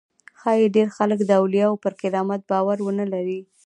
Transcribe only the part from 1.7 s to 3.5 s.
پر کرامت باور ونه لري.